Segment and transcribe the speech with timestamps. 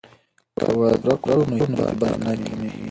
[0.59, 1.55] که وعده پوره کړو نو
[1.87, 2.79] اعتبار نه کمیږي.